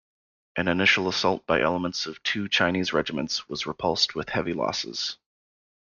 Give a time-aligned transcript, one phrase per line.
[0.55, 5.17] An initial assault by elements of two Chinese regiments was repulsed with heavy losses.